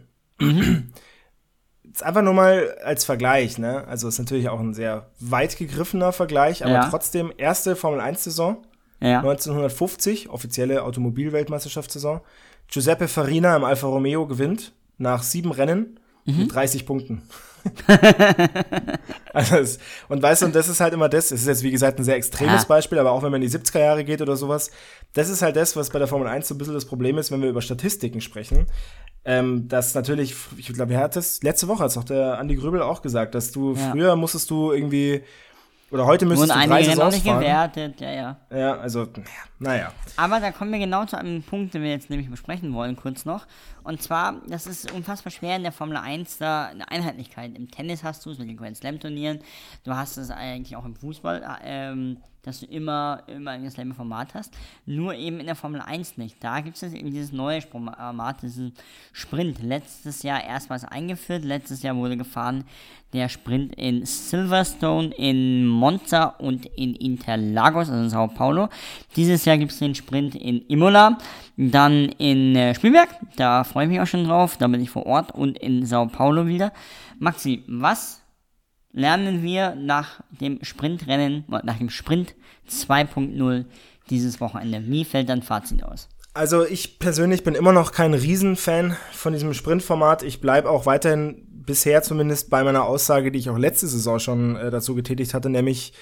[1.84, 3.86] Jetzt einfach nur mal als Vergleich, ne?
[3.88, 6.88] Also ist natürlich auch ein sehr weit gegriffener Vergleich, aber ja.
[6.88, 8.64] trotzdem erste Formel 1 Saison
[9.00, 9.18] ja.
[9.18, 12.20] 1950, offizielle Automobilweltmeisterschaftssaison.
[12.68, 16.38] Giuseppe Farina im Alfa Romeo gewinnt nach sieben Rennen mhm.
[16.40, 17.22] mit 30 Punkten.
[19.32, 21.70] also es, und weißt du, und das ist halt immer das, es ist jetzt wie
[21.70, 22.68] gesagt ein sehr extremes ja.
[22.68, 24.70] Beispiel, aber auch wenn man in die 70er Jahre geht oder sowas,
[25.14, 27.30] das ist halt das, was bei der Formel 1 so ein bisschen das Problem ist,
[27.30, 28.66] wenn wir über Statistiken sprechen.
[29.24, 32.56] Ähm, dass natürlich, ich glaube, er hat das letzte Woche, hat es auch der Andi
[32.56, 33.90] Grübel auch gesagt, dass du ja.
[33.90, 35.22] früher musstest du irgendwie
[35.90, 37.40] oder heute müsstest Wurden du drei Saisons nicht fahren.
[37.40, 38.36] gewertet, ja, ja.
[38.50, 39.06] Ja, also,
[39.58, 39.92] naja.
[40.16, 43.24] Aber da kommen wir genau zu einem Punkt, den wir jetzt nämlich besprechen wollen, kurz
[43.24, 43.46] noch.
[43.84, 47.56] Und zwar, das ist unfassbar schwer in der Formel 1 da eine Einheitlichkeit.
[47.56, 49.40] Im Tennis hast du es mit den Grand Slam Turnieren.
[49.84, 51.58] Du hast es eigentlich auch im Fußball.
[51.64, 54.52] Ähm, dass du immer, immer ein dasselbe Format hast.
[54.86, 56.36] Nur eben in der Formel 1 nicht.
[56.40, 58.72] Da gibt es eben dieses neue Format, diesen
[59.12, 59.62] Sprint.
[59.62, 61.44] Letztes Jahr erstmals eingeführt.
[61.44, 62.64] Letztes Jahr wurde gefahren
[63.12, 68.68] der Sprint in Silverstone, in Monza und in Interlagos, also in Sao Paulo.
[69.16, 71.16] Dieses Jahr gibt es den Sprint in Imola,
[71.56, 75.06] dann in äh, Spielberg, da freue ich mich auch schon drauf, da bin ich vor
[75.06, 76.72] Ort und in Sao Paulo wieder.
[77.18, 78.22] Maxi, was
[78.92, 82.34] lernen wir nach dem Sprintrennen, nach dem Sprint
[82.70, 83.64] 2.0
[84.10, 84.90] dieses Wochenende?
[84.90, 86.08] Wie fällt dein Fazit aus?
[86.34, 90.22] Also ich persönlich bin immer noch kein Riesenfan von diesem Sprintformat.
[90.22, 94.56] Ich bleibe auch weiterhin bisher zumindest bei meiner Aussage, die ich auch letzte Saison schon
[94.56, 95.92] äh, dazu getätigt hatte, nämlich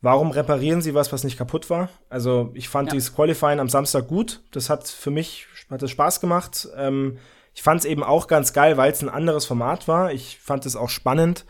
[0.00, 1.88] warum reparieren sie was, was nicht kaputt war?
[2.08, 2.94] Also ich fand ja.
[2.94, 4.42] dieses Qualifying am Samstag gut.
[4.52, 6.68] Das hat für mich hat es Spaß gemacht.
[6.76, 7.18] Ähm,
[7.54, 10.12] ich fand es eben auch ganz geil, weil es ein anderes Format war.
[10.12, 11.44] Ich fand es auch spannend.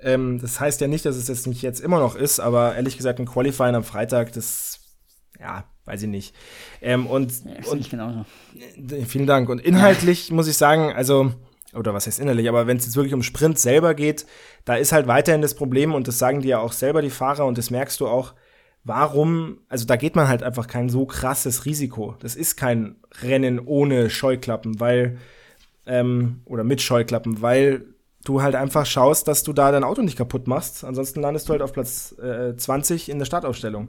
[0.00, 2.96] Ähm, das heißt ja nicht, dass es jetzt nicht jetzt immer noch ist, aber ehrlich
[2.96, 4.80] gesagt, ein Qualifying am Freitag, das,
[5.40, 6.34] ja, weiß ich nicht.
[6.82, 8.24] Ähm, und, ja, und genauso.
[8.76, 9.48] Äh, vielen Dank.
[9.48, 11.32] Und inhaltlich muss ich sagen, also,
[11.74, 14.26] oder was heißt innerlich, aber wenn es jetzt wirklich um Sprint selber geht,
[14.64, 17.46] da ist halt weiterhin das Problem, und das sagen die ja auch selber, die Fahrer,
[17.46, 18.34] und das merkst du auch,
[18.84, 22.14] warum, also da geht man halt einfach kein so krasses Risiko.
[22.20, 25.18] Das ist kein Rennen ohne Scheuklappen, weil,
[25.86, 27.95] ähm, oder mit Scheuklappen, weil
[28.28, 30.84] du halt einfach schaust, dass du da dein Auto nicht kaputt machst.
[30.84, 33.88] Ansonsten landest du halt auf Platz äh, 20 in der Startaufstellung.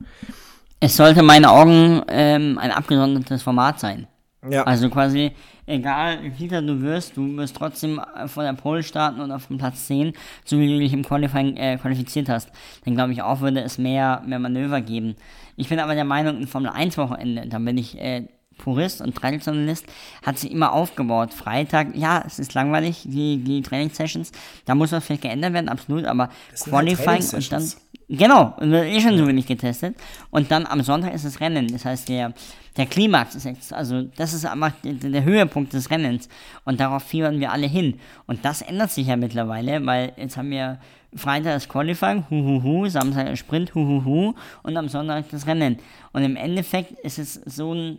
[0.80, 4.08] Es sollte in meinen Augen ähm, ein abgesondertes Format sein.
[4.50, 4.64] Ja.
[4.64, 5.32] Also quasi,
[5.66, 9.58] egal wie viel du wirst, du wirst trotzdem von der Pole starten und auf dem
[9.58, 10.14] Platz 10,
[10.46, 12.52] so wie du dich im Qualifying äh, qualifiziert hast.
[12.86, 15.16] Dann glaube ich auch, würde es mehr, mehr Manöver geben.
[15.56, 19.16] Ich bin aber der Meinung, ein Formel 1 Wochenende, da bin ich äh, Purist und
[19.16, 19.86] Traditionalist,
[20.26, 21.34] hat sich immer aufgebaut.
[21.34, 24.32] Freitag, ja, es ist langweilig, die, die Trainingssessions.
[24.66, 26.30] Da muss was vielleicht geändert werden, absolut, aber
[26.64, 27.72] Qualifying und dann.
[28.10, 29.96] Genau, und wird eh schon so wenig getestet.
[30.30, 31.68] Und dann am Sonntag ist das Rennen.
[31.68, 32.34] Das heißt, der,
[32.78, 36.30] der Klimax ist jetzt, also das ist einfach der, der Höhepunkt des Rennens.
[36.64, 38.00] Und darauf fiebern wir alle hin.
[38.26, 40.80] Und das ändert sich ja mittlerweile, weil jetzt haben wir
[41.16, 45.78] Freitag das Qualifying, huhuhu, Samstag der Sprint, huhuhu, und am Sonntag das Rennen.
[46.14, 47.98] Und im Endeffekt ist es so ein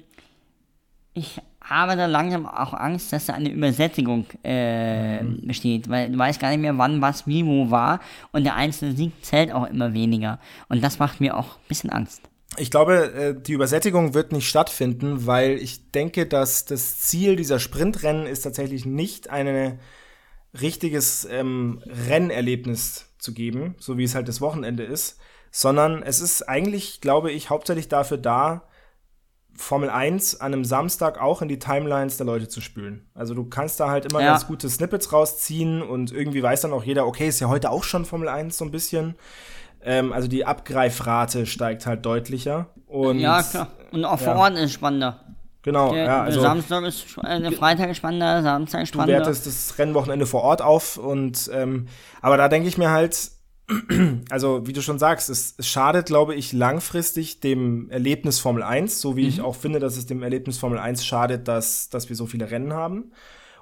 [1.18, 5.46] ich habe da langsam auch Angst, dass da eine Übersättigung äh, mhm.
[5.46, 8.00] besteht, weil du weißt gar nicht mehr, wann was wie wo war
[8.32, 10.38] und der einzelne Sieg zählt auch immer weniger.
[10.68, 12.22] Und das macht mir auch ein bisschen Angst.
[12.56, 17.58] Ich glaube, äh, die Übersättigung wird nicht stattfinden, weil ich denke, dass das Ziel dieser
[17.58, 19.78] Sprintrennen ist tatsächlich nicht ein
[20.58, 25.18] richtiges ähm, Rennerlebnis zu geben, so wie es halt das Wochenende ist,
[25.50, 28.67] sondern es ist eigentlich, glaube ich, hauptsächlich dafür da,
[29.58, 33.06] Formel 1 an einem Samstag auch in die Timelines der Leute zu spülen.
[33.14, 34.28] Also du kannst da halt immer Ja.
[34.32, 37.84] ganz gute Snippets rausziehen und irgendwie weiß dann auch jeder, okay, ist ja heute auch
[37.84, 39.16] schon Formel 1 so ein bisschen.
[39.82, 42.66] Ähm, also die Abgreifrate steigt halt deutlicher.
[42.86, 43.68] Und ja, klar.
[43.92, 44.38] Und auch vor ja.
[44.38, 45.20] Ort ist spannender.
[45.62, 49.18] Genau, Der, ja, also Samstag ist, äh, Freitag ist spannender, Samstag ist du spannender.
[49.26, 51.88] wertest das Rennwochenende vor Ort auf und ähm,
[52.22, 53.30] aber da denke ich mir halt,
[54.30, 59.00] also wie du schon sagst, es, es schadet, glaube ich, langfristig dem Erlebnis Formel 1,
[59.00, 59.28] so wie Mhm.
[59.28, 62.50] ich auch finde, dass es dem Erlebnis Formel 1 schadet, dass, dass wir so viele
[62.50, 63.12] Rennen haben.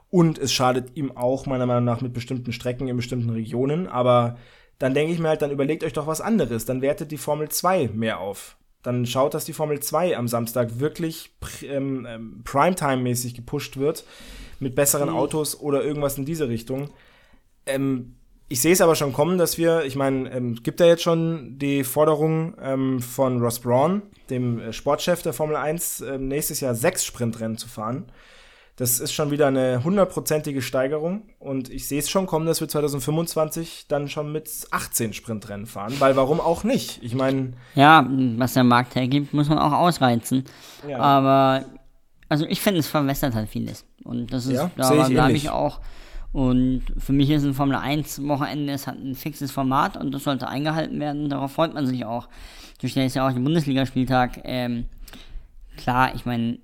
[0.09, 3.88] Und es schadet ihm auch, meiner Meinung nach, mit bestimmten Strecken in bestimmten Regionen.
[3.88, 4.37] Aber
[4.79, 6.64] dann denke ich mir halt, dann überlegt euch doch was anderes.
[6.64, 8.57] Dann wertet die Formel 2 mehr auf.
[8.83, 11.33] Dann schaut, dass die Formel 2 am Samstag wirklich
[11.64, 14.05] ähm, ähm, Primetime-mäßig gepusht wird.
[14.61, 16.90] Mit besseren Autos oder irgendwas in diese Richtung.
[17.66, 18.14] Ähm,
[18.49, 21.59] ich sehe es aber schon kommen, dass wir, ich meine, ähm, gibt ja jetzt schon
[21.59, 26.75] die Forderung ähm, von Ross Braun, dem äh, Sportchef der Formel 1, ähm, nächstes Jahr
[26.75, 28.05] sechs Sprintrennen zu fahren.
[28.77, 32.69] Das ist schon wieder eine hundertprozentige Steigerung und ich sehe es schon kommen, dass wir
[32.69, 37.03] 2025 dann schon mit 18 Sprintrennen fahren, weil warum auch nicht?
[37.03, 38.07] Ich meine, Ja,
[38.37, 40.45] was der Markt hergibt, muss man auch ausreizen.
[40.87, 40.99] Ja.
[40.99, 41.65] Aber,
[42.29, 43.87] also ich finde, es verwässert halt vieles.
[44.05, 45.45] Und das ist, Ja, da bleibe ähnlich.
[45.45, 45.81] ich auch.
[46.37, 50.25] Und für mich ist ein Formel 1 Wochenende, es hat ein fixes Format und das
[50.25, 51.31] sollte eingehalten werden.
[51.31, 52.29] Darauf freut man sich auch.
[52.79, 54.40] Du stellst ja auch den Bundesligaspieltag.
[54.44, 54.85] Ähm,
[55.79, 56.59] klar, ich meine,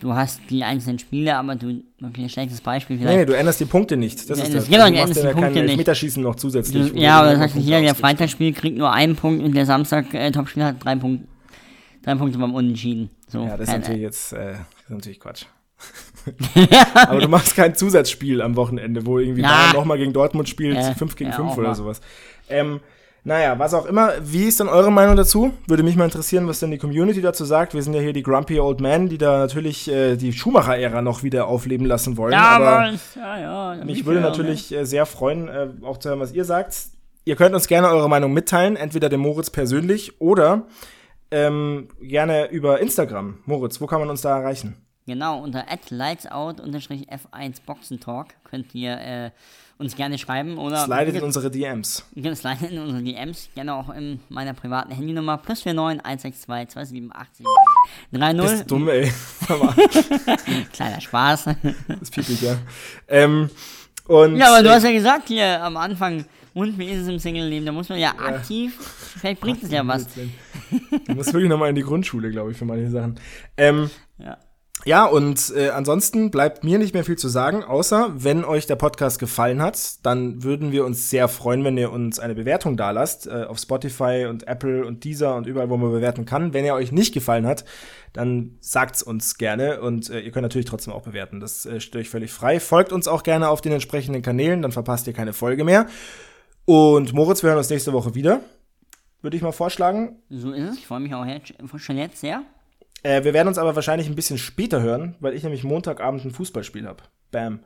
[0.00, 3.16] du hast die einzelnen Spiele, aber du, okay, ein schlechtes Beispiel vielleicht.
[3.18, 4.28] nee, du änderst die Punkte nicht.
[4.28, 4.68] Das Du ist das.
[4.68, 5.70] genau, du du änderst ja die kein Punkte nicht.
[5.70, 6.92] Elfmeterschießen noch zusätzlich.
[6.92, 7.94] Du, ja, aber das heißt, hier, der.
[7.94, 11.26] Freitagsspiel kriegt nur einen Punkt und der Samstag äh, hat drei Punkte.
[12.02, 13.08] Drei Punkte beim Unentschieden.
[13.26, 15.46] So, Ja, das ist keine- natürlich jetzt, äh, das ist natürlich Quatsch.
[16.94, 19.42] Aber du machst kein Zusatzspiel am Wochenende, wo irgendwie.
[19.42, 21.74] Bayern nochmal gegen Dortmund spielt, Ja, 5 gegen ja, 5 auch oder mal.
[21.74, 22.00] sowas.
[22.48, 22.80] Ähm,
[23.26, 24.12] naja, was auch immer.
[24.22, 25.52] Wie ist denn eure Meinung dazu?
[25.66, 27.74] Würde mich mal interessieren, was denn die Community dazu sagt.
[27.74, 31.24] Wir sind ja hier die Grumpy Old Men, die da natürlich äh, die Schumacher-Ära noch
[31.24, 32.32] wieder aufleben lassen wollen.
[32.32, 33.84] Ja, aber ja, ja.
[33.84, 36.76] mich ich würde natürlich äh, sehr freuen, äh, auch zu hören, was ihr sagt.
[37.24, 40.68] Ihr könnt uns gerne eure Meinung mitteilen, entweder dem Moritz persönlich oder
[41.32, 43.38] ähm, gerne über Instagram.
[43.44, 44.85] Moritz, wo kann man uns da erreichen?
[45.06, 49.30] Genau, unter lightsout-f1 Boxentalk könnt ihr äh,
[49.78, 52.04] uns gerne schreiben oder Slidet in unsere DMs.
[52.14, 57.46] Genau, slide in unsere DMs, gerne auch in meiner privaten Handynummer plus 49 162 278
[58.12, 58.42] 30.
[58.42, 59.12] Bist du dumm, ey.
[60.72, 61.44] Kleiner Spaß.
[62.00, 62.56] das piept mich, ja.
[63.06, 63.48] Ähm,
[64.08, 67.18] und ja, aber du hast ja gesagt hier am Anfang, und wie ist es im
[67.18, 67.66] Single-Leben?
[67.66, 68.78] Da muss man ja aktiv,
[69.20, 70.06] vielleicht bringt es ja was.
[70.14, 73.20] Du musst wirklich nochmal in die Grundschule, glaube ich, für manche Sachen.
[73.56, 74.38] Ähm, Ja.
[74.86, 78.76] Ja, und äh, ansonsten bleibt mir nicht mehr viel zu sagen, außer wenn euch der
[78.76, 83.26] Podcast gefallen hat, dann würden wir uns sehr freuen, wenn ihr uns eine Bewertung dalasst
[83.26, 86.52] äh, auf Spotify und Apple und Deezer und überall, wo man bewerten kann.
[86.52, 87.64] Wenn er euch nicht gefallen hat,
[88.12, 91.40] dann sagt's uns gerne und äh, ihr könnt natürlich trotzdem auch bewerten.
[91.40, 92.60] Das äh, steht euch völlig frei.
[92.60, 95.86] Folgt uns auch gerne auf den entsprechenden Kanälen, dann verpasst ihr keine Folge mehr.
[96.64, 98.38] Und Moritz, wir hören uns nächste Woche wieder.
[99.20, 100.20] Würde ich mal vorschlagen.
[100.30, 100.78] So ist es.
[100.78, 102.44] Ich freue mich auch jetzt, schon jetzt sehr.
[103.02, 106.30] Äh, wir werden uns aber wahrscheinlich ein bisschen später hören, weil ich nämlich Montagabend ein
[106.32, 107.04] Fußballspiel habe.
[107.30, 107.60] Bam.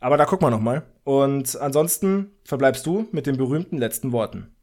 [0.00, 0.82] Aber da gucken wir noch mal.
[1.04, 4.54] Und ansonsten verbleibst du mit den berühmten letzten Worten.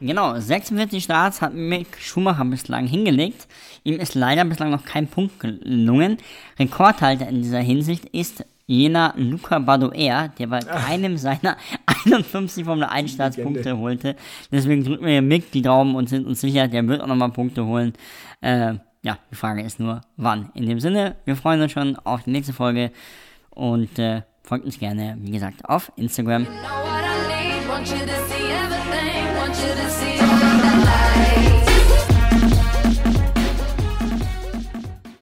[0.00, 3.48] Genau, 46 Starts hat Mick Schumacher bislang hingelegt.
[3.82, 6.18] Ihm ist leider bislang noch kein Punkt gelungen.
[6.58, 11.56] Rekordhalter in dieser Hinsicht ist jener Luca Badoer, der bei keinem seiner
[12.04, 13.60] 51 Formel 1 Starts Legende.
[13.60, 14.16] Punkte holte.
[14.52, 17.64] Deswegen drücken wir Mick die Daumen und sind uns sicher, der wird auch nochmal Punkte
[17.64, 17.94] holen.
[18.42, 18.74] Äh,
[19.06, 20.50] ja, die Frage ist nur, wann.
[20.54, 22.90] In dem Sinne, wir freuen uns schon auf die nächste Folge
[23.50, 26.44] und äh, folgt uns gerne, wie gesagt, auf Instagram.
[26.44, 28.35] know you to